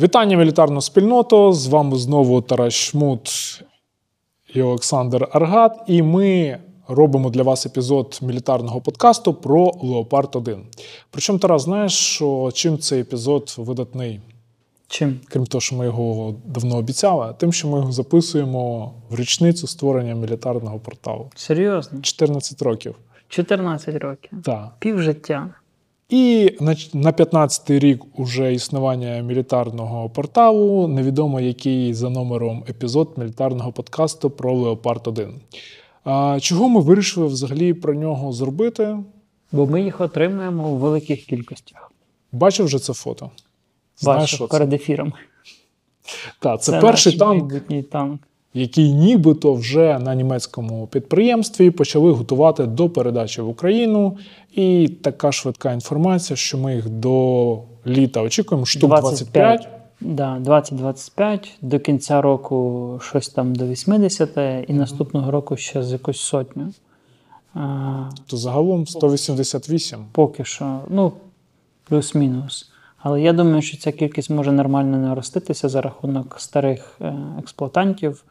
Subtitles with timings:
[0.00, 1.52] Вітання мілітарну спільноту.
[1.52, 3.30] З вами знову Тарас Шмут
[4.54, 5.82] і Олександр Аргат.
[5.86, 6.58] І ми
[6.88, 10.66] робимо для вас епізод мілітарного подкасту про Леопард 1.
[11.10, 14.20] Причому, Тарас, знаєш, що чим цей епізод видатний?
[14.88, 15.20] Чим?
[15.28, 20.14] Крім того, що ми його давно обіцяли, тим, що ми його записуємо в річницю створення
[20.14, 21.30] мілітарного порталу.
[21.34, 22.00] Серйозно?
[22.02, 22.94] 14 років.
[23.28, 24.30] 14 років.
[24.44, 24.72] Так.
[24.78, 25.54] Пів життя.
[26.08, 33.72] І на, на 15-й рік уже існування мілітарного порталу невідомо який за номером епізод мілітарного
[33.72, 35.40] подкасту про Леопард 1.
[36.04, 38.98] А, чого ми вирішили взагалі про нього зробити?
[39.52, 41.92] Бо ми їх отримуємо у великих кількостях.
[42.32, 43.30] Бачив вже це фото?
[44.02, 45.12] Бачив перед ефіром.
[46.38, 47.52] Так, це, перший наш танк,
[47.90, 48.20] танк.
[48.56, 54.18] Який нібито вже на німецькому підприємстві почали готувати до передачі в Україну.
[54.52, 59.68] І така швидка інформація, що ми їх до літа очікуємо, штук 25.
[60.00, 64.30] Да, 20-25, до кінця року щось там до 80,
[64.68, 66.72] і наступного року ще з якусь сотню.
[67.54, 69.98] А, То загалом 188.
[70.12, 71.12] поки що, ну,
[71.88, 72.70] плюс-мінус.
[72.98, 78.24] Але я думаю, що ця кількість може нормально нароститися за рахунок старих е, експлуатантів,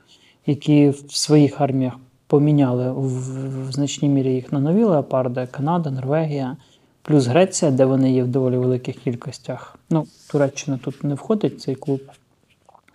[0.46, 1.94] які в своїх арміях
[2.28, 6.58] поміняли в, в значній мірі їх на нові леопарди, Канада, Норвегія,
[7.02, 9.80] плюс Греція, де вони є в доволі великих кількостях.
[9.90, 12.02] Ну, Туреччина тут не входить цей клуб,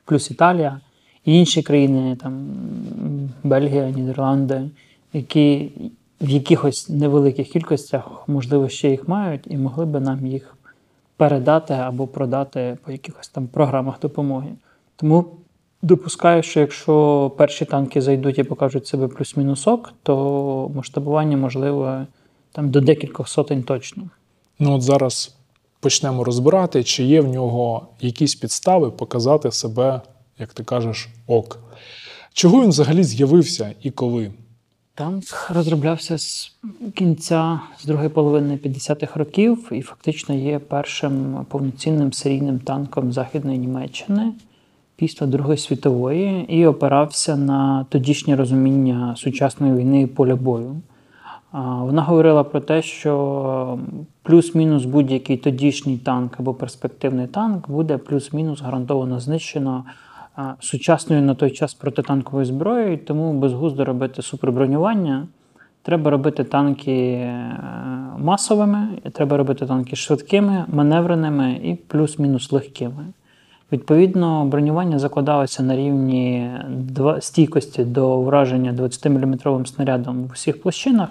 [0.05, 0.81] плюс Італія
[1.25, 2.49] і інші країни, там
[3.45, 4.71] Бельгія, Нідерланди,
[5.13, 5.71] які
[6.21, 10.57] в якихось невеликих кількостях, можливо, ще їх мають, і могли би нам їх
[11.17, 14.49] передати або продати по якихось там програмах допомоги.
[14.97, 15.25] Тому
[15.83, 22.07] допускаю, що якщо перші танки зайдуть і покажуть себе плюс-мінусок, то масштабування можливо
[22.53, 24.03] там до декількох сотень точно.
[24.59, 25.35] Ну от зараз
[25.81, 30.01] почнемо розбирати, чи є в нього якісь підстави показати себе,
[30.39, 31.59] як ти кажеш, ок.
[32.33, 34.33] Чого він взагалі з'явився і коли?
[34.95, 36.53] Танк розроблявся з
[36.95, 44.33] кінця з другої половини 50-х років і фактично є першим повноцінним серійним танком Західної Німеччини
[45.01, 50.77] після Другої світової і опирався на тодішнє розуміння сучасної війни і поля бою.
[51.53, 53.79] Вона говорила про те, що
[54.23, 59.85] плюс-мінус будь-який тодішній танк або перспективний танк буде плюс-мінус гарантовано знищено
[60.61, 65.27] сучасною на той час протитанковою зброєю, тому безглуздо робити супербронювання.
[65.83, 67.57] Треба робити танки е,
[68.19, 73.07] масовими, треба робити танки швидкими, маневреними і плюс-мінус легкими.
[73.73, 76.51] Відповідно, бронювання закладалося на рівні
[77.21, 81.09] стійкості до враження 20-мм снарядом в усіх площинах,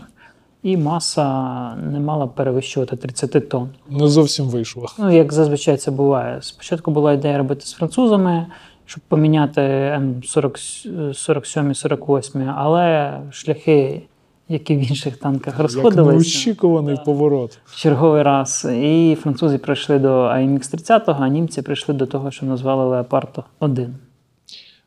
[0.64, 3.70] і маса не мала перевищувати 30 тонн.
[3.90, 4.88] Не зовсім вийшло.
[5.00, 6.42] Ну, як зазвичай це буває.
[6.42, 8.46] Спочатку була ідея робити з французами,
[8.86, 14.02] щоб поміняти М47-48, але шляхи,
[14.50, 17.60] як і в інших танках, Як розходилися неочікуваний поворот.
[17.66, 18.68] в черговий раз.
[18.72, 23.96] І французи прийшли до AMX 30 а німці прийшли до того, що назвали Леопард 1.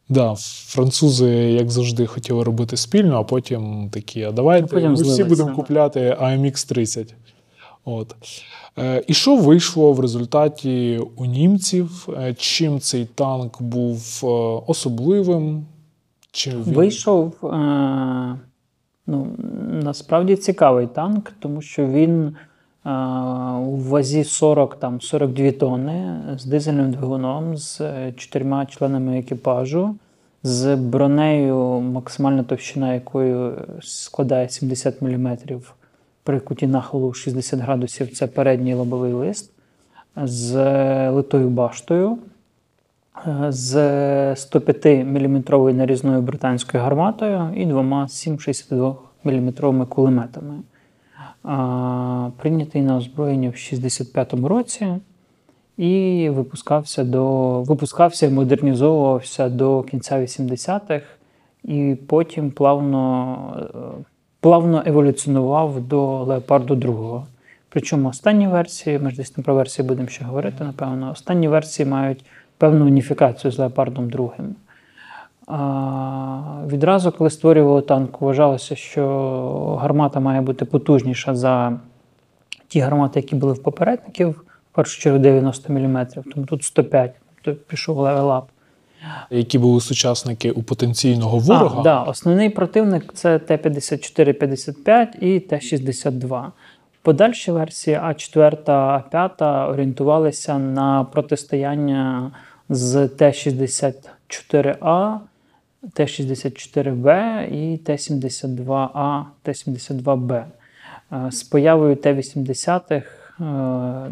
[0.09, 0.35] Да,
[0.67, 5.49] французи, як завжди, хотіли робити спільно, а потім такі, а давайте Потім ми всі будемо
[5.49, 5.55] да.
[5.55, 7.15] купляти AMX 30.
[7.85, 8.15] От.
[8.79, 12.09] Е, і що вийшло в результаті у німців?
[12.19, 14.27] Е, Чим цей танк був е,
[14.67, 15.67] особливим?
[16.33, 16.75] Чи він...
[16.75, 18.39] Вийшов е,
[19.07, 19.27] ну,
[19.85, 22.91] насправді цікавий танк, тому що він е,
[23.57, 29.95] у вазі 40, там, 42 тонни з дизельним двигуном, з е, чотирма членами екіпажу,
[30.43, 33.53] з бронею, максимальна товщина якої
[33.83, 35.37] складає 70 мм
[36.25, 39.51] при куті нахилу 60 градусів це передній лобовий лист,
[40.17, 40.55] з
[41.11, 42.19] литою баштою,
[43.49, 43.77] з
[44.35, 50.55] 105-мм нарізною британською гарматою і двома 7,62-мм кулеметами.
[52.37, 54.87] Прийнятий на озброєння в 65-му році
[55.77, 61.05] і випускався до випускався і модернізовувався до кінця 80-х,
[61.65, 63.99] і потім плавно,
[64.41, 67.27] плавно еволюціонував до Леопарду 2.
[67.69, 71.11] Причому останні версії, ми ж десь не про версії будемо ще говорити, напевно.
[71.11, 72.25] Останні версії мають
[72.63, 74.31] певну уніфікацію з Леопардом 2.
[75.47, 81.79] А, відразу, коли створювали танк, вважалося, що гармата має бути потужніша за
[82.69, 84.29] ті гармати, які були в попередників,
[84.73, 88.49] в першу чергу 90 мм, тому тут 105, то пішов level up.
[89.31, 91.81] Які були сучасники у потенційного ворога?
[91.81, 96.45] А, да, основний противник це Т-54-55 і Т-62.
[97.03, 102.31] Подальші версії А4, А5 орієнтувалися на протистояння
[102.73, 105.19] з Т-64А,
[105.93, 107.07] Т-64Б
[107.53, 110.45] і Т-72А, Т-72Б.
[111.13, 113.03] Е, З появою Т-80-х е,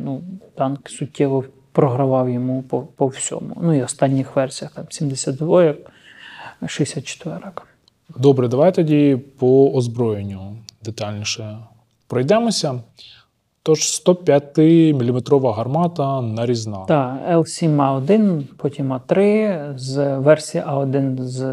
[0.05, 0.23] ну,
[0.55, 3.57] танк суттєво програвав йому по, по всьому.
[3.62, 5.75] Ну і останніх версіях там 72
[6.67, 7.39] 64
[8.17, 11.59] Добре, давай тоді по озброєнню детальніше
[12.06, 12.81] пройдемося.
[13.62, 14.59] Тож 105
[14.95, 16.85] мм гармата нарізна.
[16.89, 21.45] Так, L7A1, потім А3 з версії А1 з,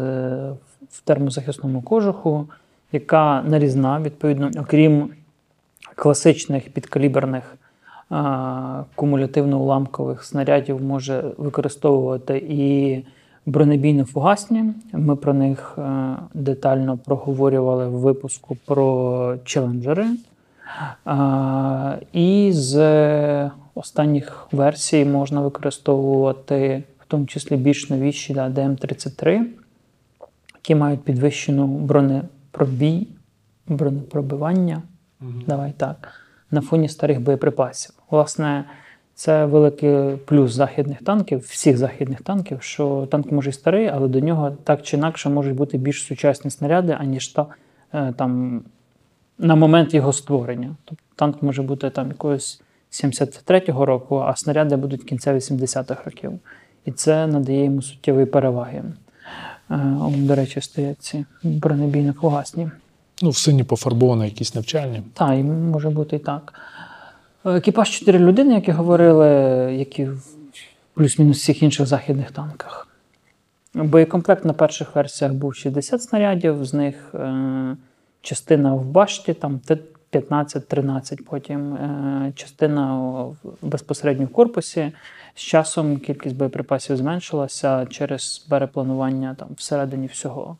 [0.90, 2.46] в термозахисному кожуху,
[2.92, 5.10] яка нарізна, відповідно, окрім
[5.94, 7.56] класичних підкаліберних
[8.96, 13.02] кумулятивно-уламкових снарядів, може використовувати і
[13.50, 14.72] бронебійно-фугасні.
[14.92, 20.06] Ми про них е, детально проговорювали в випуску про челенджери.
[22.12, 29.44] І з останніх версій можна використовувати в тому числі більш новіші да, DM33,
[30.54, 33.06] які мають підвищену бронепробій,
[33.66, 34.82] бронепробивання.
[35.46, 36.08] Давай так,
[36.50, 37.94] на фоні старих боєприпасів.
[38.10, 38.64] Власне,
[39.14, 44.20] це великий плюс західних танків, всіх західних танків, що танк може і старий, але до
[44.20, 47.46] нього так чи інакше можуть бути більш сучасні снаряди, аніж та,
[47.92, 48.62] е, там
[49.38, 50.76] на момент його створення.
[50.84, 56.32] Тобто танк може бути там якогось 73-го року, а снаряди будуть кінця 80-х років.
[56.84, 58.82] І це надає йому суттєві переваги.
[59.70, 62.70] Е, До речі, стоять ці бронебійно фугасні.
[63.22, 65.02] Ну, в сині пофарбовані якісь навчальні.
[65.14, 66.54] Так, і може бути і так.
[67.44, 69.28] Е, Екіпаж 4 людини, як і говорили,
[69.78, 70.26] які в
[70.94, 72.88] плюс-мінус всіх інших західних танках.
[73.74, 77.76] Боєкомплект на перших версіях був 60 снарядів, з них е,
[78.28, 79.60] частина в башті, там
[80.12, 83.24] 15-13, потім е, частина
[83.62, 84.92] безпосередньо в корпусі.
[85.34, 90.56] З часом кількість боєприпасів зменшилася через перепланування там, всередині всього.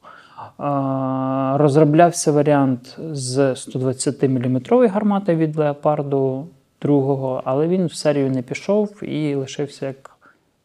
[1.58, 6.46] Розроблявся варіант з 120 мм гармати від леопарду
[6.82, 10.10] другого, але він в серію не пішов і лишився як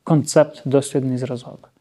[0.04, 1.73] концепт дослідний зразок.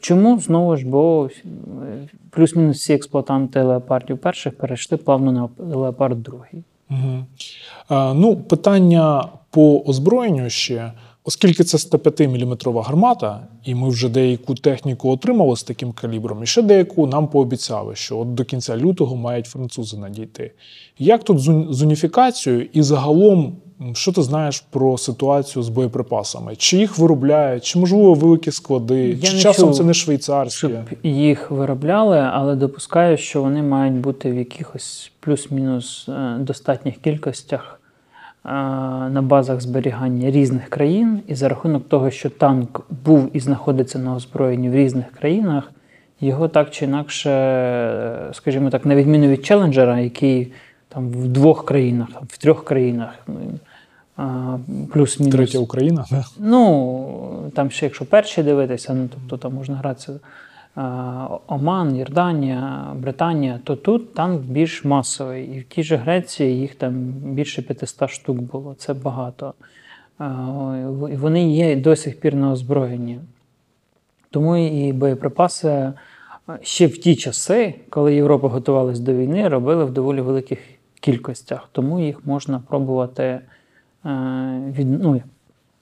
[0.00, 6.64] Чому знову ж, бо е, плюс-мінус всі експлуатанти леопардів перших перейшли плавно на леопард другий.
[6.90, 7.24] Угу.
[7.88, 10.92] А, ну, питання по озброєнню ще.
[11.24, 16.62] Оскільки це 105-мм гармата, і ми вже деяку техніку отримали з таким калібром, і ще
[16.62, 20.52] деяку нам пообіцяли, що от до кінця лютого мають французи надійти.
[20.98, 21.38] Як тут
[21.74, 23.56] з уніфікацією і загалом,
[23.94, 26.56] що ти знаєш про ситуацію з боєприпасами?
[26.56, 30.58] Чи їх виробляють, чи можливо великі склади, Я чи часом чув, це не швейцарські?
[30.58, 37.80] Щоб їх виробляли, але допускаю, що вони мають бути в якихось плюс-мінус е, достатніх кількостях
[38.44, 38.48] е,
[39.08, 41.20] на базах зберігання різних країн.
[41.26, 45.72] І за рахунок того, що танк був і знаходиться на озброєнні в різних країнах,
[46.20, 50.52] його так чи інакше, е, скажімо так, на відміну від челенджера, який
[50.88, 53.34] там в двох країнах, в трьох країнах, ну,
[54.92, 55.34] плюс-мінус.
[55.34, 56.04] Третя Україна?
[56.10, 56.24] да?
[56.38, 60.20] Ну, там ще якщо перші дивитися, ну тобто там можна гратися
[61.46, 65.44] Оман, Йорданія, Британія, то тут танк більш масовий.
[65.44, 68.74] І в тій же Греції їх там більше 500 штук було.
[68.78, 69.54] Це багато.
[71.12, 73.18] І вони є до сих пір на озброєнні.
[74.30, 75.92] Тому і боєприпаси
[76.60, 80.58] ще в ті часи, коли Європа готувалась до війни, робили в доволі великих
[81.00, 81.68] кількостях.
[81.72, 83.40] Тому їх можна пробувати
[84.04, 85.22] від, ну,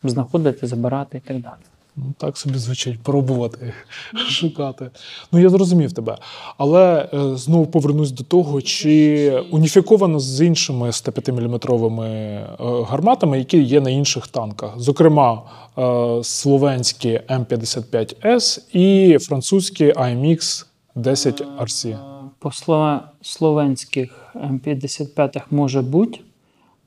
[0.03, 1.63] знаходити, забирати і так далі.
[1.97, 3.73] Ну, так собі звучить, пробувати,
[4.29, 4.91] шукати.
[5.33, 6.19] Ну, я зрозумів тебе.
[6.59, 12.47] Але е, знову повернусь до того, чи уніфіковано з іншими 105-мм е,
[12.89, 14.81] гарматами, які є на інших танках.
[14.81, 15.43] Зокрема,
[15.79, 21.99] е, словенські М55С і французькі AMX 10 RC.
[22.39, 22.51] По
[23.23, 26.21] словенських М55 може бути,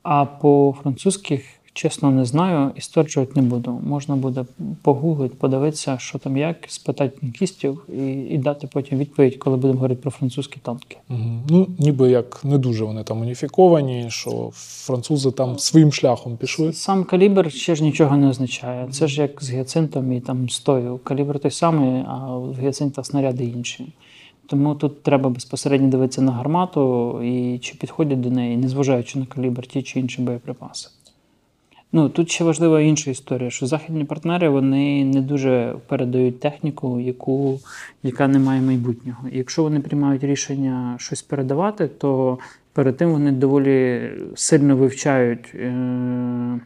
[0.03, 1.41] а по французьких,
[1.73, 3.81] чесно, не знаю і стверджувати не буду.
[3.83, 4.45] Можна буде
[4.81, 10.01] погуглити, подивитися, що там як, спитати танкістів і, і дати потім відповідь, коли будемо говорити
[10.01, 10.97] про французькі танки.
[11.09, 11.43] Мгм.
[11.49, 16.73] Ну, ніби як не дуже вони там уніфіковані, що французи там своїм шляхом пішли.
[16.73, 18.87] Сам калібр ще ж нічого не означає.
[18.91, 20.99] Це ж як з гіацинтом і там стою.
[21.03, 23.85] Калібр той самий, а в гіацинта снаряди інші.
[24.47, 29.67] Тому тут треба безпосередньо дивитися на гармату і чи підходять до неї, незважаючи на калібр
[29.67, 30.89] ті чи інші боєприпаси.
[31.95, 37.59] Ну, тут ще важлива інша історія, що західні партнери вони не дуже передають техніку, яку,
[38.03, 39.27] яка не має майбутнього.
[39.31, 42.37] І якщо вони приймають рішення щось передавати, то
[42.73, 46.59] перед тим вони доволі сильно вивчають е-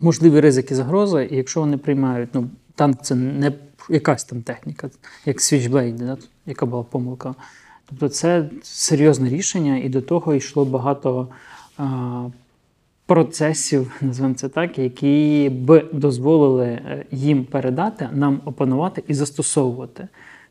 [0.00, 1.28] можливі ризики загрози.
[1.30, 3.52] І якщо вони приймають ну, танк це не
[3.88, 4.90] якась там техніка,
[5.24, 6.16] як Switchblade, да,
[6.46, 7.34] яка була помилка.
[7.86, 11.28] Тобто це серйозне рішення, і до того йшло багато
[11.78, 12.28] а,
[13.06, 20.08] процесів, називаємо це так, які б дозволили е, їм передати, нам опанувати і застосовувати.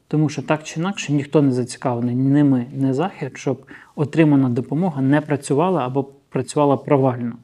[0.07, 3.65] Тому що так чи інакше ніхто не зацікавлений, ні ми, ні захід, щоб
[3.95, 7.35] отримана допомога не працювала або працювала провально.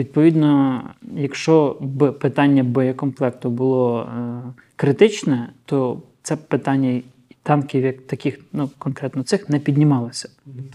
[0.00, 0.82] Відповідно,
[1.16, 4.42] якщо б питання боєкомплекту було е,
[4.76, 7.02] критичне, то це питання
[7.42, 10.28] танків, як таких, ну конкретно цих, не піднімалося.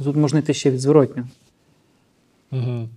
[0.04, 1.26] Тут можна йти ще від.
[2.52, 2.88] Угу.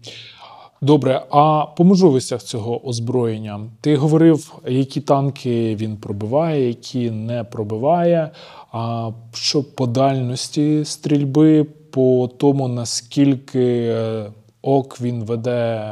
[0.80, 8.30] Добре, а по можливостях цього озброєння ти говорив, які танки він пробиває, які не пробиває.
[8.72, 14.30] А що по дальності стрільби, по тому наскільки е,
[14.62, 15.82] ок він веде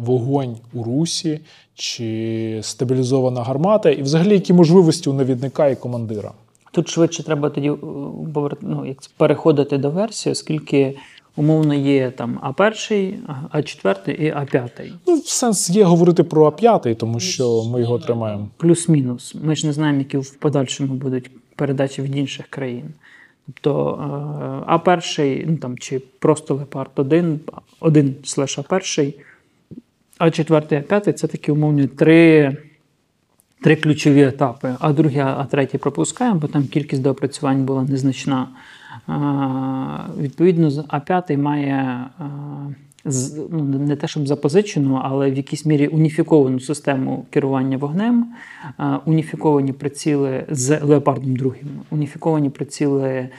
[0.00, 1.40] вогонь у русі,
[1.74, 6.32] чи стабілізована гармата, і взагалі які можливості у навідника і командира?
[6.72, 7.76] Тут швидше треба тоді е,
[8.60, 10.96] ну, як переходити до версії, оскільки
[11.36, 13.14] умовно є там А1,
[13.54, 14.92] А4 і А5.
[15.06, 18.48] Ну, сенс є говорити про А5, тому що ми його тримаємо.
[18.56, 19.34] Плюс-мінус.
[19.42, 22.84] Ми ж не знаємо, які в подальшому будуть передачі від інших країн.
[23.46, 27.40] Тобто А1, ну там чи просто Лепард 1,
[27.80, 29.14] 1 слеш А1,
[30.20, 32.56] А4, А5 це такі умовні три.
[33.62, 38.48] Три ключові етапи, а другий, а третій пропускаємо, бо там кількість доопрацювань була незначна.
[40.18, 42.06] Відповідно, А5 має
[43.04, 48.26] ну, не те, щоб запозичену, але в якійсь мірі уніфіковану систему керування вогнем,
[49.06, 51.52] уніфіковані приціли з леопардом 2,
[51.90, 53.30] уніфіковані приціли е,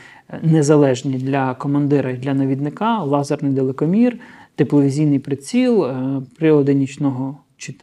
[0.41, 4.17] незалежні для командира і для навідника, лазерний далекомір,
[4.55, 7.75] тепловізійний приціл, е, прилади нічного чи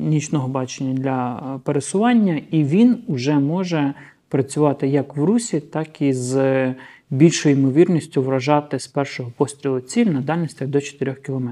[0.00, 3.94] нічного бачення для пересування, і він вже може
[4.28, 6.74] працювати як в русі, так і з
[7.10, 11.48] більшою ймовірністю вражати з першого пострілу ціль на дальностях до 4 км.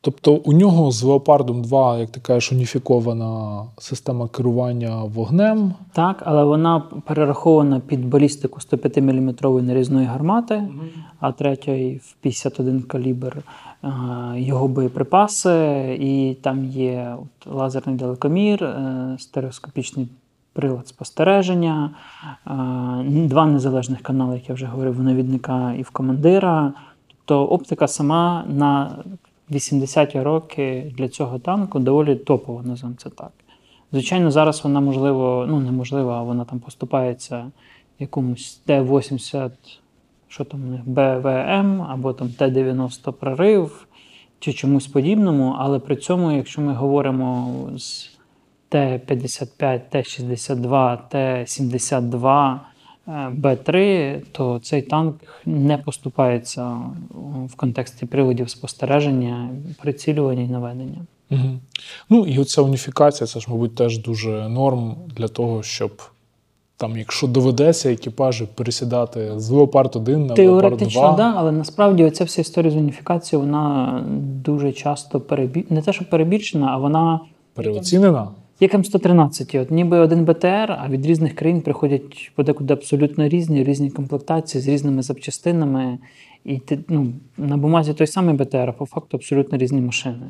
[0.00, 5.74] Тобто у нього з Леопардом 2, як ти кажеш, уніфікована система керування вогнем.
[5.92, 10.88] Так, але вона перерахована під балістику 105 мм нарізної гармати, mm -hmm.
[11.20, 13.42] а третьої в 51 калібр
[14.34, 20.08] його боєприпаси, і там є лазерний далекомір, е, стереоскопічний
[20.56, 21.90] прилад спостереження,
[23.06, 26.72] два незалежних канали, як я вже говорив, у навідника і в командира.
[27.08, 28.96] Тобто оптика сама на
[29.50, 33.32] 80-ті роки для цього танку доволі топова, називаємо це так.
[33.92, 37.50] Звичайно, зараз вона можливо, ну неможливо, а вона там поступається
[37.98, 39.50] якомусь Т-80,
[40.28, 43.86] що там у них БВМ або там Т-90 прорив
[44.38, 48.15] чи чомусь подібному, але при цьому, якщо ми говоримо з
[48.68, 52.58] Т-55, Т-62, Т-72,
[53.30, 56.76] Б3, то цей танк не поступається
[57.46, 59.50] в контексті приладів спостереження,
[59.82, 61.00] прицілювання і наведення.
[61.30, 61.58] Угу.
[62.10, 66.02] Ну і оця уніфікація, це ж, мабуть, теж дуже норм для того, щоб
[66.76, 70.44] там, якщо доведеться екіпажі пересідати з Леопард 1 на Леопард 2.
[70.44, 74.04] Теоретично, да, але насправді оця вся історія з уніфікацією, вона
[74.44, 75.64] дуже часто перебі...
[75.70, 77.20] не те, що перебільшена, а вона
[77.54, 78.28] переоцінена.
[78.60, 83.90] Як М113, от ніби один БТР, а від різних країн приходять подекуди абсолютно різні, різні
[83.90, 85.98] комплектації з різними запчастинами.
[86.44, 90.26] І ну, на бумазі той самий БТР, а по факту абсолютно різні машини.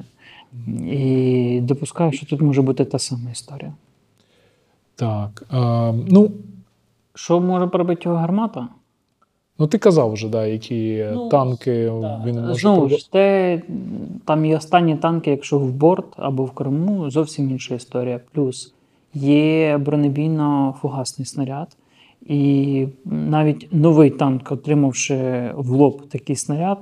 [0.87, 3.73] І допускаю, що тут може бути та сама історія.
[4.95, 5.45] Так.
[5.53, 6.31] Е, ну,
[7.15, 8.69] Що може пробити його гармата?
[9.59, 12.23] Ну, ти казав вже, да, які ну, танки да.
[12.27, 13.63] він може Знову ж, те,
[14.25, 18.21] там і останні танки, якщо в борт або в Криму, зовсім інша історія.
[18.33, 18.75] Плюс
[19.15, 21.77] є бронебійно-фугасний снаряд.
[22.27, 26.79] І навіть новий танк, отримавши в лоб такий снаряд,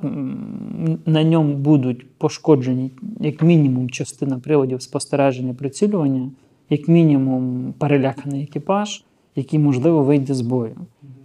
[1.07, 2.91] на ньому будуть пошкоджені
[3.21, 6.31] як мінімум частина приладів спостереження прицілювання,
[6.71, 9.05] як мінімум переляканий екіпаж,
[9.37, 10.77] який, можливо, вийде з бою.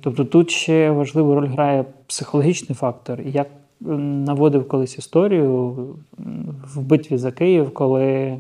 [0.02, 3.22] Тобто тут ще важливу роль грає психологічний фактор.
[3.22, 3.48] Як
[3.82, 5.76] наводив колись історію
[6.76, 8.38] в битві за Київ, коли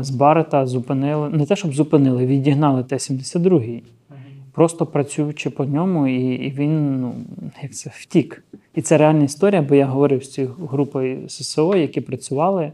[0.00, 3.82] з Барета зупинили, не те, щоб зупинили, відігнали Т-72,
[4.52, 7.14] просто працюючи по ньому, і і він ну,
[7.62, 8.44] як це, втік.
[8.74, 12.72] І це реальна історія, бо я говорив з цією групою ССО, які працювали,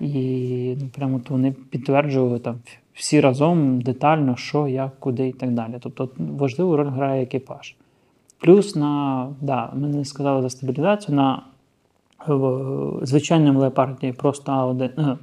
[0.00, 2.56] і ну, прямо то вони підтверджували там
[2.94, 5.74] всі разом детально, що, як, куди і так далі.
[5.80, 7.74] Тобто важливу роль грає екіпаж.
[8.38, 11.42] Плюс на, да, ми не сказали за стабілізацію, на
[12.26, 15.18] в звичайному леопарді просто А1 е,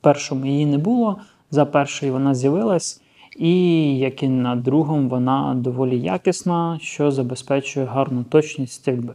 [0.00, 1.16] першому її не було.
[1.50, 3.00] за першою вона з'явилась,
[3.36, 9.14] і як і на другому, вона доволі якісна, що забезпечує гарну точність стрільби.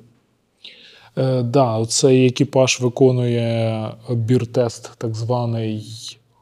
[1.18, 5.84] Е, да, цей екіпаж виконує бір-тест, так званий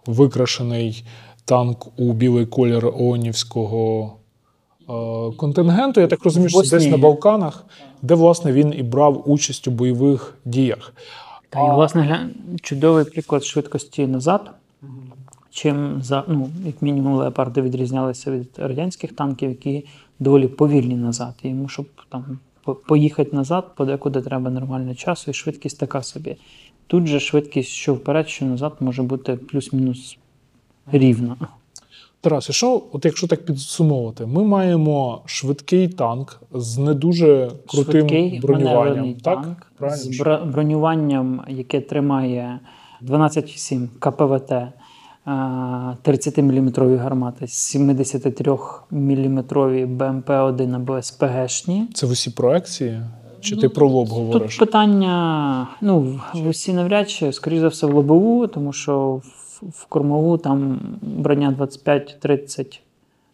[0.06, 1.04] викрашений
[1.46, 4.14] танк у білий колір Оонівського
[4.90, 6.02] е, контингенту.
[6.02, 7.66] Я так розумію, що десь на Балканах,
[8.02, 10.94] де власне він і брав участь у бойових діях.
[11.50, 12.30] Та і, власне, гля...
[12.62, 14.52] чудовий приклад швидкості назад.
[15.52, 19.86] Чим за, ну, як мінімум, леопарди відрізнялися від радянських танків, які
[20.20, 21.34] доволі повільні назад.
[21.44, 22.40] І йому, щоб там
[22.88, 26.38] поїхати назад, подекуди треба нормально часу, і швидкість така собі.
[26.88, 30.18] Тут же швидкість, що вперед, що назад, може бути плюс-мінус
[30.92, 31.36] рівна.
[32.22, 38.40] Тарас, що, от якщо так підсумовувати, ми маємо швидкий танк з не дуже крутим швидкий,
[38.40, 39.14] бронюванням.
[39.14, 39.44] Так?
[39.44, 40.04] танк Правильно?
[40.04, 42.60] З бронюванням, яке тримає
[43.02, 44.54] 12,7 КПВТ.
[45.26, 49.44] 30-мм гармати, 73-мм
[49.98, 51.88] БМП-1 або СПГшні.
[51.94, 53.02] Це в усі проекції?
[53.40, 54.58] Чи ну, ти про лоб говориш?
[54.58, 59.24] Тут питання ну, в усі навряд чи, скоріш за все, в лобову, тому що в,
[59.70, 62.80] в кормову там броня 25-30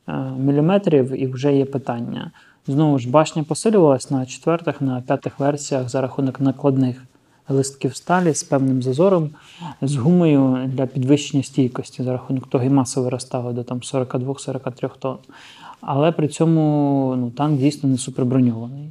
[0.07, 0.81] е, мм
[1.15, 2.31] і вже є питання.
[2.67, 7.03] Знову ж, башня посилювалась на четвертих, на п'ятих версіях за рахунок накладних
[7.50, 9.29] листків сталі з певним зазором,
[9.81, 15.17] з гумою для підвищення стійкості за рахунок того і маса виростала до 42-43 тонн.
[15.81, 18.89] Але при цьому ну, танк дійсно не суперброньований.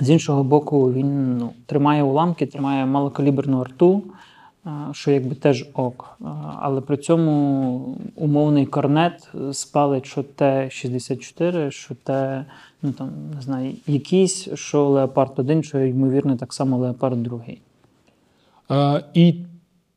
[0.00, 4.02] З іншого боку, він ну, тримає уламки, тримає малокаліберну арту,
[4.92, 6.18] що якби теж ок.
[6.60, 12.44] Але при цьому умовний корнет спалить, що Т-64, що Т,
[12.82, 17.40] ну там не знаю, якийсь, що Леопард 1, що ймовірно, так само Леопард 2.
[18.70, 19.34] Е, і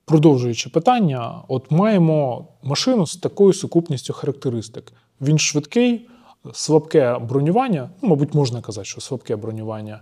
[0.06, 4.94] продовжуючи питання, от маємо машину з такою сукупністю характеристик.
[5.22, 6.08] Він швидкий,
[6.54, 10.00] слабке бронювання, ну, мабуть, можна казати, що слабке бронювання.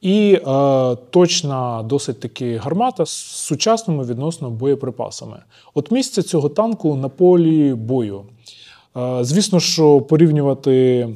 [0.00, 0.40] І е,
[1.10, 5.36] точна досить таки гармата з сучасними відносно боєприпасами.
[5.74, 8.22] От місце цього танку на полі бою.
[8.96, 11.08] Е, звісно, що порівнювати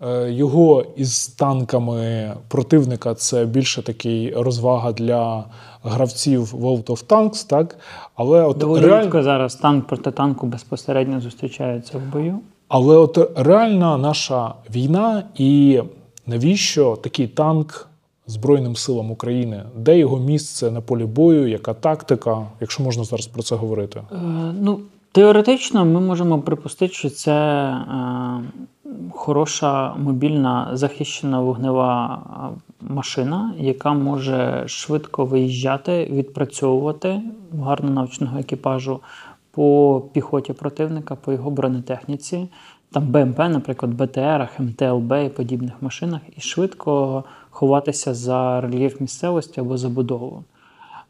[0.00, 5.44] е, його із танками противника це більше такий розвага для
[5.82, 7.48] гравців World of Tanks.
[7.48, 7.78] так?
[8.14, 9.02] Але от Доволі реаль...
[9.02, 12.38] рідко зараз танк проти танку безпосередньо зустрічається в бою.
[12.68, 15.80] Але от реальна наша війна і
[16.26, 17.88] навіщо такий танк
[18.28, 19.62] Збройним силам України?
[19.76, 21.48] Де його місце на полі бою?
[21.48, 22.46] Яка тактика?
[22.60, 24.02] Якщо можна зараз про це говорити?
[24.12, 24.16] Е,
[24.60, 24.80] ну,
[25.12, 28.42] Теоретично ми можемо припустити, що це е,
[29.10, 37.20] хороша мобільна захищена вогнева е, машина, яка може швидко виїжджати, відпрацьовувати
[37.62, 39.00] гарно навченого екіпажу
[39.50, 42.48] по піхоті противника, по його бронетехніці
[42.92, 49.76] там БМП, наприклад, БТР, МТЛБ і подібних машинах, і швидко ховатися за рельєф місцевості або
[49.76, 50.44] забудову.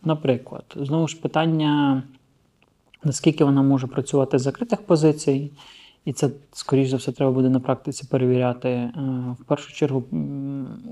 [0.05, 2.03] Наприклад, знову ж питання,
[3.05, 5.51] наскільки вона може працювати з закритих позицій,
[6.05, 8.69] і це, скоріш за все, треба буде на практиці перевіряти.
[8.69, 8.93] Е,
[9.41, 10.05] в першу чергу,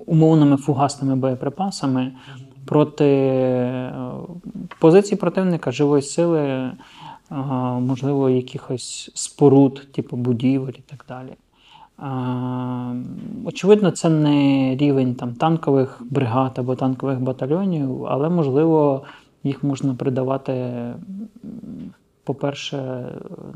[0.07, 2.13] умовними фугасними боєприпасами
[2.65, 3.95] проти е,
[4.79, 6.71] позицій противника живої сили
[7.81, 11.33] можливо, якихось споруд, типу будівель і так далі.
[13.45, 19.03] Очевидно, це не рівень там, танкових бригад або танкових батальйонів, але, можливо,
[19.45, 20.73] їх можна придавати.
[22.25, 23.05] По-перше,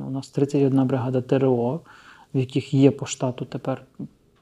[0.08, 1.80] у нас 31 бригада ТРО,
[2.34, 3.82] в яких є по штату тепер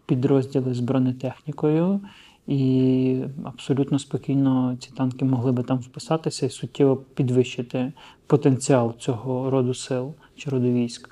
[0.06, 2.00] підрозділи з бронетехнікою.
[2.46, 7.92] І абсолютно спокійно ці танки могли би там вписатися і суттєво підвищити
[8.26, 11.10] потенціал цього роду сил чи роду військ.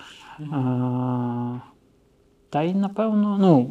[0.52, 1.58] А,
[2.50, 3.70] та й напевно, ну,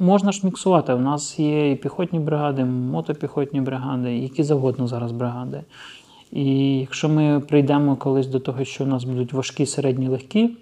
[0.00, 0.94] можна ж міксувати.
[0.94, 5.62] У нас є і піхотні бригади, мотопіхотні бригади, які завгодно зараз бригади.
[6.32, 10.56] І якщо ми прийдемо колись до того, що у нас будуть важкі, середні, легкі,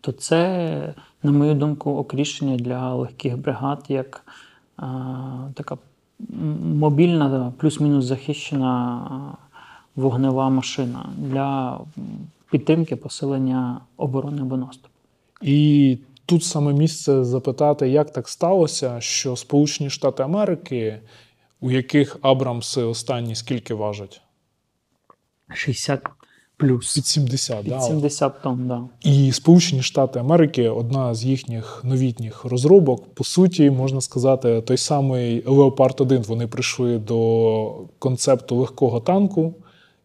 [0.00, 3.84] то це, на мою думку, окрішення для легких бригад.
[3.88, 4.24] як
[5.54, 5.78] така
[6.62, 9.36] мобільна, плюс-мінус захищена
[9.96, 11.80] вогнева машина для
[12.50, 14.94] підтримки посилення оборони або наступу.
[15.42, 21.00] І тут саме місце запитати, як так сталося, що Сполучені Штати Америки,
[21.60, 24.20] у яких Абрамси останні скільки важать?
[25.54, 26.08] 60
[26.60, 26.94] плюс.
[26.94, 28.38] Під 70, Під 70 да.
[28.42, 28.80] тонн, да.
[29.10, 35.42] І Сполучені Штати Америки, одна з їхніх новітніх розробок, по суті, можна сказати, той самий
[35.46, 39.54] Леопард 1 Вони прийшли до концепту легкого танку,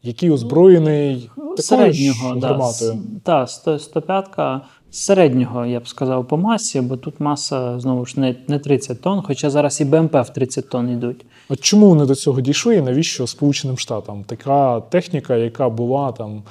[0.04, 2.91] який озброєний такою середнього, ж да, гарматою.
[2.91, 4.62] с- та, 100, 105
[4.95, 9.21] середнього, я б сказав, по масі, бо тут маса знову ж не, не 30 тонн,
[9.21, 11.25] хоча зараз і БМП в 30 тонн йдуть.
[11.49, 14.23] От чому вони до цього дійшли і навіщо Сполученим Штатам?
[14.23, 16.43] Така техніка, яка була там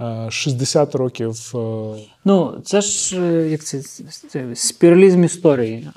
[0.00, 1.52] е, 60 років.
[1.54, 1.58] е,
[2.24, 3.80] Ну, це ж е, як це,
[4.28, 5.88] це спіралізм історії.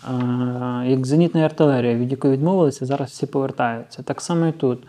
[0.87, 4.03] Як зенітна артилерія, від якої відмовилися, зараз всі повертаються.
[4.03, 4.79] Так само і тут.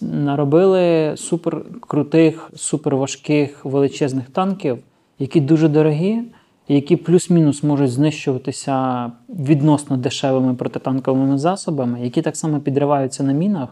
[0.00, 4.78] Наробили супер крутих, супер важких, величезних танків,
[5.18, 6.20] які дуже дорогі,
[6.68, 13.68] які плюс-мінус можуть знищуватися відносно дешевими протитанковими засобами, які так само підриваються на мінах,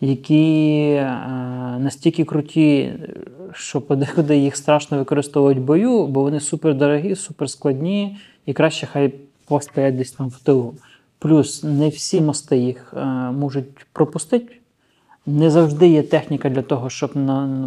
[0.00, 1.04] які е,
[1.78, 2.92] настільки круті,
[3.52, 9.14] що подекуди їх страшно використовувати в бою, бо вони супердорогі, суперскладні, і краще хай
[9.48, 10.74] постоять десь там в тилу.
[11.18, 14.54] Плюс не всі мости їх е, можуть пропустити.
[15.26, 17.10] Не завжди є техніка для того, щоб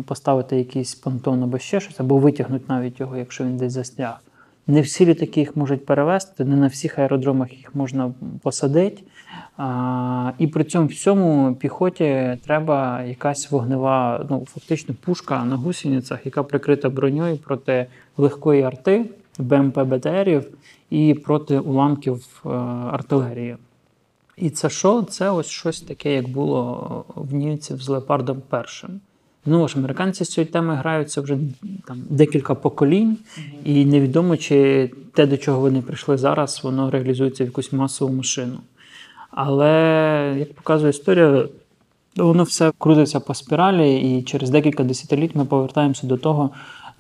[0.06, 4.20] поставити якийсь понтон або ще щось, або витягнути навіть його, якщо він десь застряг.
[4.68, 9.04] Не всі літаки їх можуть перевезти, не на всіх аеродромах їх можна посадити.
[9.58, 16.44] А, і при цьому всьому піхоті треба якась вогнева, ну фактично пушка на гусеницях, яка
[16.44, 17.86] прикрита броньою проти
[18.18, 19.06] легкої арти,
[19.40, 20.48] БМП БТРів
[20.90, 22.50] і проти уламків е,
[22.92, 23.58] артилерії.
[24.38, 25.04] І це що?
[25.04, 29.00] Це ось щось таке, як було в німців з леопардом першим.
[29.46, 31.38] Знову ж, американці з цією темою граються вже
[31.88, 33.18] там декілька поколінь,
[33.64, 38.58] і невідомо, чи те, до чого вони прийшли зараз, воно реалізується в якусь масову машину.
[39.32, 41.46] Але, як показує історія,
[42.18, 46.50] воно все крутиться по спіралі, і через декілька десятиліть ми повертаємося до того,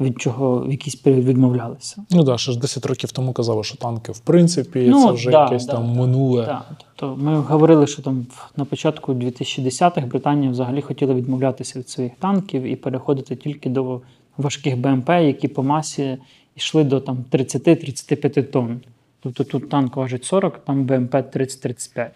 [0.01, 2.03] від чого в якийсь період відмовлялися.
[2.11, 5.31] Ну да, ще ж 10 років тому казали, що танки, в принципі, Ну, це вже
[5.31, 5.99] да, якесь да, там да.
[6.01, 6.45] минуле.
[6.45, 8.25] Так, тобто ми говорили, що там
[8.57, 14.01] на початку 2010-х Британія взагалі хотіла відмовлятися від своїх танків і переходити тільки до
[14.37, 16.17] важких БМП, які по масі
[16.55, 18.79] йшли до там 30-35 тонн.
[19.19, 22.07] Тобто тут танк важить 40, там БМП 30-35.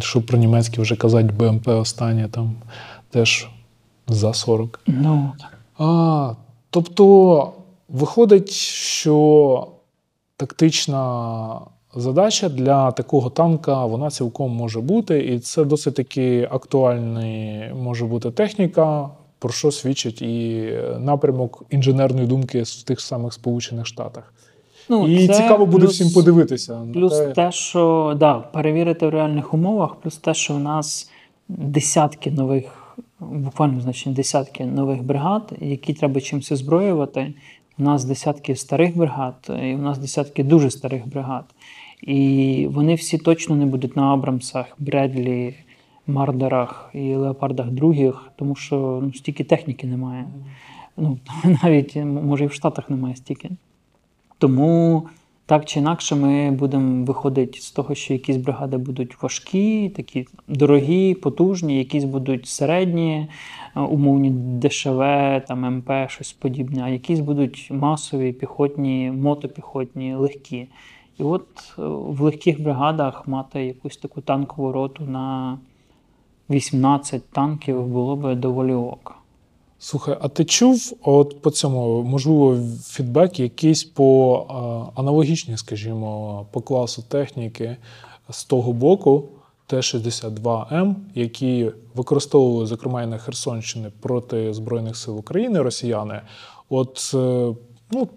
[0.00, 2.54] Що про німецькі вже казати, БМП останнє там
[3.10, 3.48] теж
[4.08, 4.80] за 40.
[4.86, 5.32] Ну,
[5.78, 6.34] А,
[6.70, 7.52] тобто,
[7.88, 9.66] виходить, що
[10.36, 11.60] тактична
[11.94, 18.30] задача для такого танка вона цілком може бути, і це досить таки актуальний може бути
[18.30, 24.34] техніка, про що свідчить і напрямок інженерної думки в тих самих Сполучених Штатах.
[24.88, 26.80] ну і це цікаво буде плюс- всім подивитися.
[26.92, 31.10] Плюс те, те, що да, перевірити в реальних умовах, плюс те, що в нас
[31.48, 32.64] десятки нових,
[33.20, 37.34] буквально значить десятки нових бригад, які треба чимось озброювати.
[37.78, 41.44] У нас десятки старих бригад, і у нас десятки дуже старих бригад.
[42.02, 45.54] І вони всі точно не будуть на Абрамсах, Бредлі,
[46.06, 50.26] Мардерах і Леопардах других, тому що ну, стільки техніки немає.
[50.96, 51.18] Ну,
[51.62, 53.50] навіть може і в Штатах немає стільки.
[54.38, 55.02] Тому
[55.50, 61.14] так чи інакше ми будемо виходити з того, що якісь бригади будуть важкі, такі дорогі,
[61.14, 63.28] потужні, якісь будуть середні,
[63.76, 70.66] е, умовні дешеве, там МП, щось подібне, а якісь будуть масові, піхотні, мотопіхотні, легкі.
[71.18, 71.46] І от
[71.78, 75.58] е, в легких бригадах мати якусь таку танкову роту на
[76.50, 79.19] 18 танків було би доволі ок.
[79.82, 87.04] Слухай, а ти чув от по цьому, можливо, фідбек якийсь по аналогічній, скажімо, по класу
[87.08, 87.76] техніки
[88.30, 89.28] з того боку
[89.66, 96.20] Т-62М, які використовували, зокрема, і на Херсонщині проти Збройних сил України росіяни.
[96.68, 97.54] От е,
[97.90, 98.08] ну,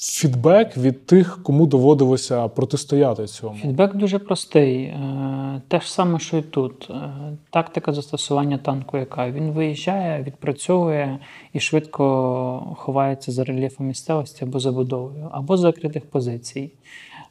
[0.00, 3.54] фідбек від тих, кому доводилося протистояти цьому.
[3.54, 4.82] Фідбек дуже простий.
[4.82, 6.90] Е, Те ж саме, що і тут.
[6.90, 7.12] Е,
[7.50, 11.18] Тактика застосування танку, яка він виїжджає, відпрацьовує
[11.52, 16.70] і швидко ховається за рельєфом місцевості або забудовою, або закритих позицій.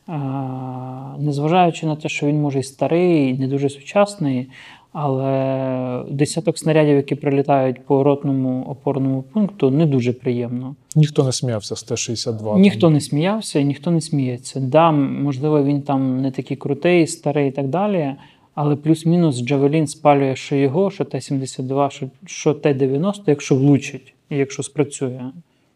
[0.10, 0.12] Е,
[1.20, 4.50] Незважаючи на те, що він може і старий, і не дуже сучасний,
[4.94, 10.76] але десяток снарядів, які прилітають по ротному опорному пункту, не дуже приємно.
[10.96, 12.60] Ніхто не сміявся з Т-62.
[12.60, 14.60] Ніхто не сміявся і ніхто не сміється.
[14.60, 18.16] Да, можливо, він там не такий крутий, старий і так далі,
[18.56, 24.64] але плюс-мінус Джавелін спалює що його, що Т-72, що, що Т-90, якщо влучить і якщо
[24.64, 25.22] спрацює,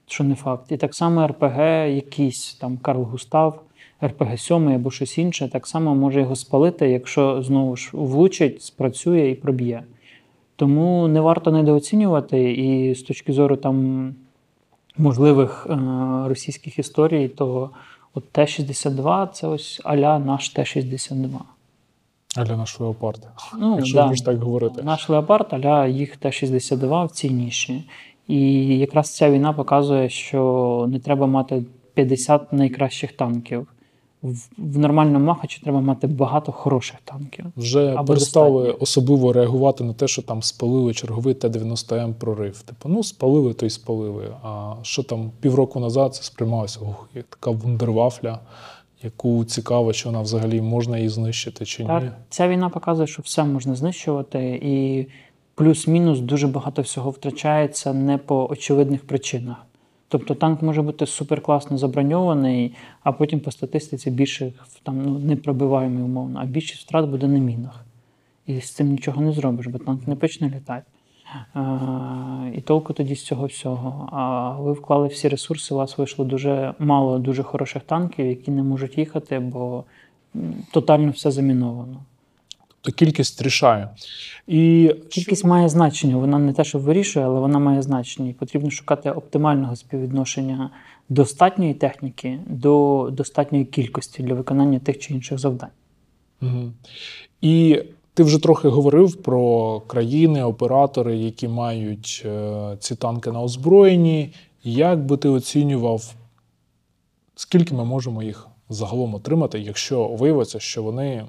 [0.08, 0.72] що не факт.
[0.72, 3.62] І так само РПГ, якийсь там Карл Густав,
[4.04, 9.30] РПГ 7 або щось інше, так само може його спалити, якщо знову ж влучить, спрацює
[9.30, 9.84] і проб'є.
[10.56, 14.16] Тому не варто недооцінювати, і з точки зору там
[14.98, 15.76] можливих е,
[16.28, 17.70] російських історій, то
[18.14, 21.30] от Т-62 це ось аля наш Т-62.
[22.36, 23.28] Аля наш леопард.
[23.60, 24.08] Ну, Якщо да.
[24.08, 24.84] можна так говорити.
[24.84, 27.84] Наш леопард, аля їх Т-62 в цій ніші.
[28.28, 31.64] І якраз ця війна показує, що не треба мати
[31.94, 33.68] 50 найкращих танків.
[34.58, 37.46] В, нормальному махачі треба мати багато хороших танків.
[37.58, 38.84] Вже Або перестали достатньо.
[38.84, 42.62] особливо реагувати на те, що там спалили черговий Т-90М прорив.
[42.62, 44.28] Типу, ну спалили, то й спалили.
[44.44, 48.40] А що там півроку назад це сприймалося ух, як така вундервафля,
[49.04, 52.12] яку цікаво, чи вона взагалі можна її знищити чи ні.
[52.30, 55.08] Ця війна показує, що все можна знищувати, і
[55.56, 59.58] плюс-мінус дуже багато всього втрачається не по очевидних причинах.
[60.14, 62.74] Тобто танк може бути суперкласно заброньований,
[63.04, 67.40] а потім по статистиці більше там ну, не пробиваємий умовно, а більшість втрат буде на
[67.40, 67.86] мінах.
[68.48, 70.84] І з цим нічого не зробиш, бо танк не почне літати.
[71.54, 74.10] А, і толку тоді з цього всього.
[74.12, 78.64] А ви вклали всі ресурси, у вас вийшло дуже мало дуже хороших танків, які не
[78.64, 79.84] можуть їхати, бо
[80.72, 82.00] тотально все заміновано.
[82.84, 83.90] То кількість рішає.
[84.48, 88.30] І Кількість має значення, вона не те, що вирішує, але вона має значення.
[88.30, 90.70] І потрібно шукати оптимального співвідношення
[91.10, 95.70] достатньої техніки до достатньої кількості для виконання тих чи інших завдань.
[96.42, 96.74] Мгм.
[97.42, 104.34] І ти вже трохи говорив про країни, оператори, які мають е, ці танки на озброєнні.
[104.64, 106.14] Як би ти оцінював,
[107.36, 111.26] скільки ми можемо їх загалом отримати, якщо виявиться, що вони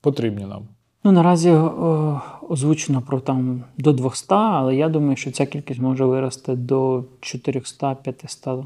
[0.00, 0.68] потрібні нам?
[1.04, 1.70] Ну, наразі е,
[2.48, 8.64] озвучено про там до 200, але я думаю, що ця кількість може вирости до 400-500.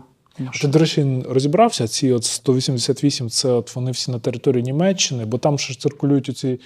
[0.61, 5.38] Ти, до речі, розібрався, ці от 188 це от вони всі на території Німеччини, бо
[5.38, 6.61] там ще ж циркулюють оці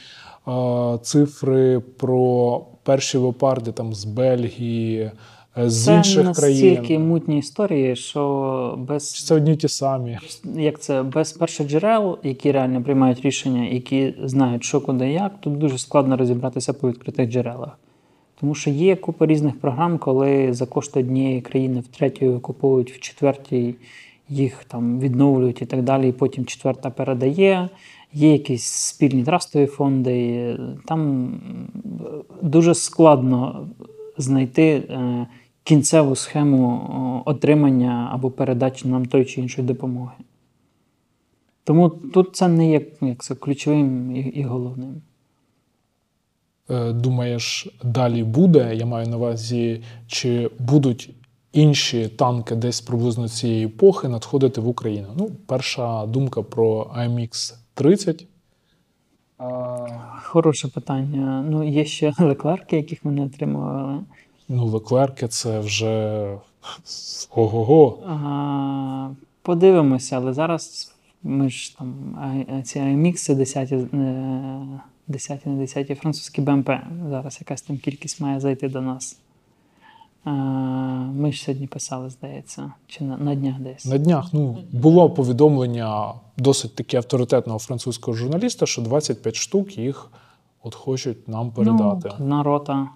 [0.48, 5.10] е, цифри про перші леопарди там з Бельгії,
[5.56, 10.18] з Це інших настільки мутні історії, що без Чи це одні ті самі?
[10.54, 15.58] як це без перших джерел, які реально приймають рішення, які знають, що куди як, тут
[15.58, 17.78] дуже складно розібратися по відкритих джерелах.
[18.40, 23.00] Тому що є купа різних програм, коли за кошти однієї країни в третій окуповують, в
[23.00, 23.74] четвертій
[24.28, 27.68] їх там відновлюють і так далі, і потім четверта передає.
[28.12, 30.58] Є якісь спільні трастові фонди.
[30.86, 31.30] Там
[32.42, 33.66] дуже складно
[34.18, 35.26] знайти е,
[35.66, 40.14] кінцеву схему отримання або передачі нам той чи іншої допомоги.
[41.64, 45.02] Тому тут це не є як це, ключовим і, і головним.
[46.70, 48.74] Е, Думаєш, далі буде?
[48.74, 51.10] Я маю на увазі, чи будуть
[51.52, 55.08] інші танки десь приблизно цієї епохи надходити в Україну?
[55.16, 58.26] Ну, перша думка про AMX 30.
[60.22, 61.44] Хороше питання.
[61.50, 64.00] Ну, є ще леклерки, яких ми не отримували.
[64.48, 66.34] Ну, Леклерки це вже
[67.30, 67.98] ого-го.
[68.06, 69.08] А,
[69.42, 71.94] подивимося, але зараз ми ж там
[72.64, 73.86] ці AMX 10, е,
[75.06, 76.70] 10 на 10 французькі БМП.
[77.08, 79.18] Зараз якась там кількість має зайти до нас.
[81.14, 83.86] Ми ж сьогодні писали, здається, чи на, на днях десь.
[83.86, 90.10] На днях ну, було повідомлення досить таки авторитетного французького журналіста, що 25 штук їх
[90.62, 92.08] от хочуть нам передати.
[92.08, 92.88] Ну, одна рота,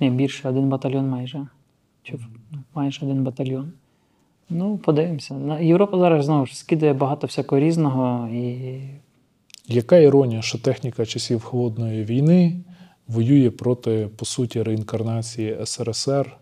[0.00, 1.46] ні, більше, один батальйон майже.
[2.02, 2.18] Чи
[2.74, 3.72] майже один батальйон.
[4.50, 5.58] Ну, подивимося.
[5.60, 8.80] Європа зараз знову ж скидає багато всякого різного і
[9.68, 12.56] Яка іронія, що техніка часів холодної війни
[13.08, 16.36] воює проти, по суті, реінкарнації СРСР,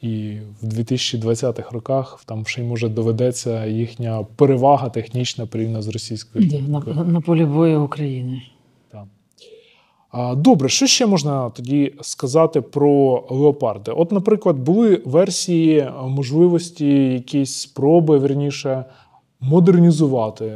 [0.00, 6.62] і в 2020-х роках там ще й може доведеться їхня перевага технічна порівняно з російською.
[6.68, 8.42] на, на, на полі бою України.
[10.36, 13.92] Добре, що ще можна тоді сказати про леопарди?
[13.92, 18.84] От, наприклад, були версії е, можливості, якісь спроби, верніше,
[19.40, 20.52] модернізувати,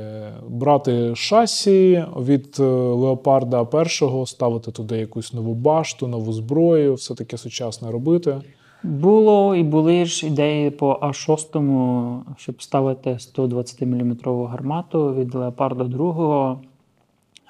[0.49, 7.37] брати шасі від е, леопарда першого, ставити туди якусь нову башту, нову зброю, все таке
[7.37, 8.37] сучасне робити.
[8.83, 16.61] Було і були ж ідеї по А6, щоб ставити 120 мм гармату від Леопарда 2.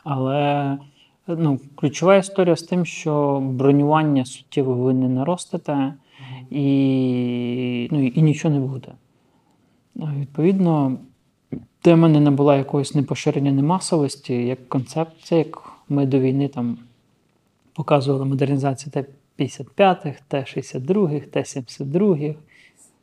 [0.04, 0.78] Але
[1.28, 5.94] ну, ключова історія з тим, що бронювання суттєво ви не наростите
[6.50, 8.88] і, ну, і нічого не буде.
[9.96, 10.98] Відповідно,
[11.80, 16.78] тема не набула якогось непоширення немасовості, як концепція, як ми до війни там
[17.72, 22.34] показували модернізацію Т-55, Т-62, Т-72,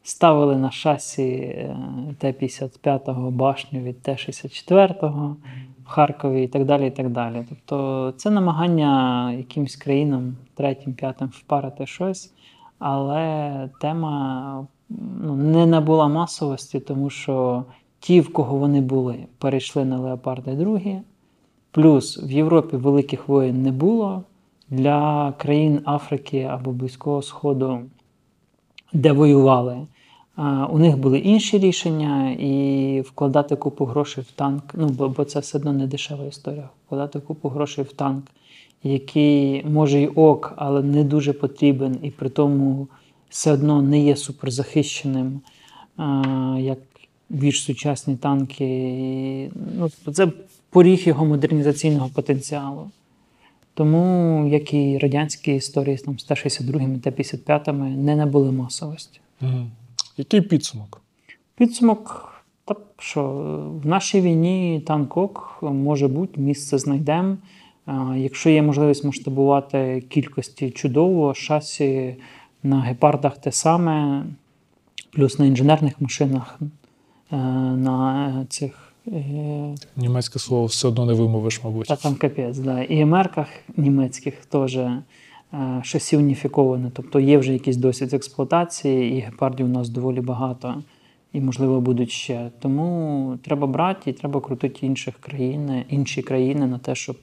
[0.06, 1.78] ставили на шасі е,
[2.20, 5.36] Т-55 башню від Т-64
[5.84, 6.88] в Харкові і так далі.
[6.88, 7.46] і так далі.
[7.50, 12.34] Тобто це намагання якимсь країнам, третім, п'ятим впарити щось,
[12.80, 14.68] але тема
[15.22, 17.64] ну, не набула масовості, тому що
[18.00, 20.80] ті, в кого вони були, перейшли на Леопарди 2,
[21.72, 24.24] Плюс в Європі великих воєн не було.
[24.70, 27.82] Для країн Африки або Близького Сходу,
[28.94, 29.88] де воювали,
[30.70, 35.40] у них були інші рішення, і вкладати купу грошей в танк, ну бо, бо це
[35.40, 36.70] все одно не дешева історія.
[36.86, 38.26] Вкладати купу грошей в танк,
[38.84, 42.88] який може й ок, але не дуже потрібен, і при тому
[43.30, 45.42] все одно не є суперзахищеним,
[46.58, 46.80] як
[47.30, 49.52] більш сучасні танки.
[49.78, 50.28] Ну, це
[50.70, 52.90] поріг його модернізаційного потенціалу.
[53.74, 59.20] Тому, як і радянські історії з Т-62 Т-55 не набули масовості.
[59.42, 59.68] Угу.
[60.18, 61.02] Який підсумок?
[61.56, 62.34] Підсумок,
[62.66, 63.24] та що
[63.84, 67.38] в нашій війні танкок може бути, місце знайдемо.
[68.16, 72.16] Якщо є можливість масштабувати кількості чудово, шасі
[72.64, 74.26] на гепардах те саме,
[75.12, 76.60] плюс на інженерних машинах,
[77.32, 78.94] е, на цих.
[79.08, 81.88] е, Німецьке слово все одно не вимовиш, мабуть.
[81.88, 82.82] Та там капець, да.
[82.84, 83.48] І емерках
[83.78, 84.78] німецьких теж
[85.56, 86.92] е, шасі уніфіковане.
[86.94, 90.84] Тобто є вже якийсь досвід експлуатації, і гепардів у нас доволі багато,
[91.34, 92.52] і, можливо, будуть ще.
[92.60, 97.18] Тому треба брати і треба крутити інших країн, інші країни на те, щоб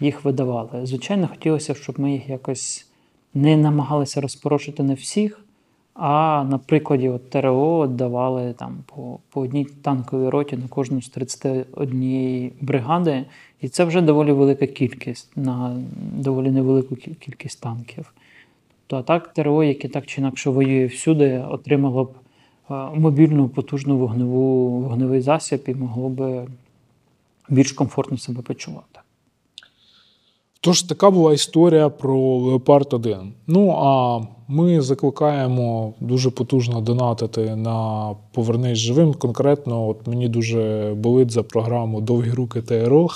[0.00, 0.86] їх видавали.
[0.86, 2.86] Звичайно, хотілося щоб ми їх якось
[3.34, 5.40] не намагалися розпорошити на всіх.
[5.94, 11.08] А на прикладі от ТРО давали там по, по одній танковій роті на кожну з
[11.08, 13.24] 31 бригади,
[13.64, 15.76] і це вже доволі велика кількість на
[16.12, 18.14] доволі невелику кількість танків.
[18.86, 22.10] То а так ТРО, яке так чи інакше воює всюди, отримало б
[22.70, 26.46] е, мобільну потужну вогневу, вогневий засіб і могло б
[27.48, 29.00] більш комфортно себе почувати.
[30.60, 33.32] Тож така була історія про Леопард 1.
[33.46, 39.14] Ну а ми закликаємо дуже потужно донатити на Повернись живим.
[39.14, 43.08] Конкретно, от мені дуже болить за програму Довгі руки ТРО.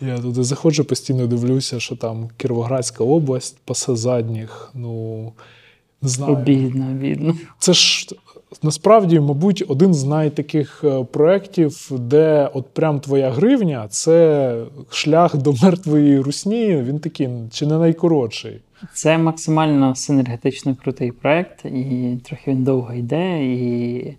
[0.00, 4.70] Я туди заходжу, постійно дивлюся, що там Кіровоградська область, пасе задніх.
[4.74, 5.32] Ну
[6.02, 6.32] не знаю.
[6.32, 7.34] Обідно, обідно.
[7.58, 8.08] Це ж
[8.62, 14.56] насправді, мабуть, один з найтаких е, проєктів, де от прям твоя гривня це
[14.90, 16.76] шлях до мертвої русні.
[16.76, 18.60] Він такий чи не найкоротший.
[18.94, 23.44] Це максимально синергетично крутий проект, і трохи він довго йде.
[23.44, 24.16] І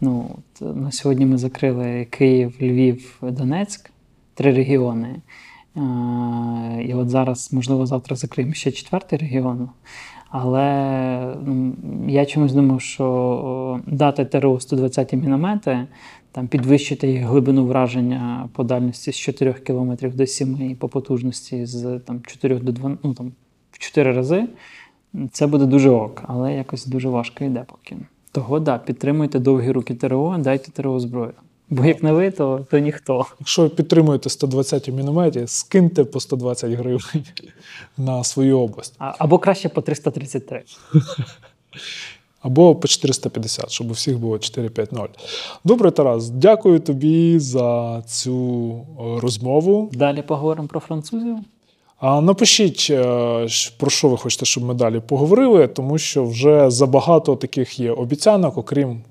[0.00, 3.90] ну, на сьогодні ми закрили Київ, Львів, Донецьк,
[4.34, 5.14] три регіони.
[6.86, 9.68] І от зараз, можливо, завтра закриємо ще четвертий регіон.
[10.32, 11.74] Але ну,
[12.08, 15.86] я чомусь думав, що дати ТРО 120 міномети,
[16.32, 21.66] там підвищити їх глибину враження по дальності з 4 км до 7 і по потужності
[21.66, 23.32] з там, 4 до 2, ну, там,
[23.72, 24.48] в 4 рази,
[25.32, 27.96] це буде дуже ок, але якось дуже важко йде поки.
[28.32, 31.32] Того да, підтримуйте довгі руки ТРО, дайте ТРО зброю.
[31.72, 33.26] Бо як не ви, то, то ніхто.
[33.40, 37.00] Якщо ви підтримуєте 120 мінометі, скиньте по 120 гривень
[37.98, 38.94] на свою область.
[38.98, 40.62] А, або краще по 333.
[42.42, 45.06] Або по 450, щоб у всіх було 4-5-0.
[45.64, 49.90] Добре, Тарас, дякую тобі за цю е, розмову.
[49.92, 51.36] Далі поговоримо про французів.
[51.98, 53.46] А напишіть, е,
[53.78, 58.58] про що ви хочете, щоб ми далі поговорили, тому що вже забагато таких є обіцянок,
[58.58, 59.02] окрім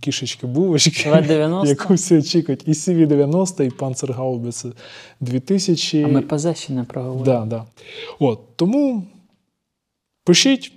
[0.00, 1.66] кішечки булочки, В-90.
[1.66, 2.68] яку всі очікують.
[2.68, 4.72] І CV-90, і Panzerhaubitze
[5.20, 6.02] 2000.
[6.02, 7.24] А ми ПЗ ще не проговорили.
[7.24, 7.64] Да, да.
[8.18, 9.06] От, тому
[10.24, 10.72] пишіть,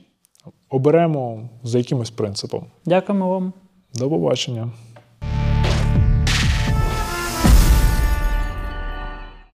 [0.70, 2.66] оберемо за якимось принципом.
[2.86, 3.54] Дякуємо вам.
[3.94, 4.72] До побачення.